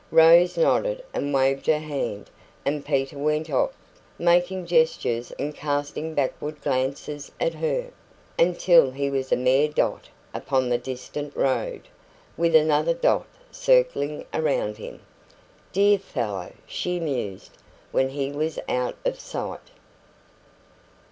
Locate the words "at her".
7.39-7.91